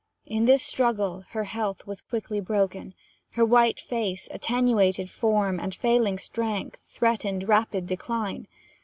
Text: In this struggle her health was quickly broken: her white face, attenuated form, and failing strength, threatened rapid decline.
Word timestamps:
In 0.25 0.45
this 0.45 0.63
struggle 0.63 1.25
her 1.29 1.43
health 1.43 1.85
was 1.85 2.01
quickly 2.01 2.39
broken: 2.39 2.95
her 3.33 3.45
white 3.45 3.79
face, 3.79 4.27
attenuated 4.31 5.11
form, 5.11 5.59
and 5.59 5.75
failing 5.75 6.17
strength, 6.17 6.79
threatened 6.79 7.47
rapid 7.47 7.85
decline. 7.85 8.47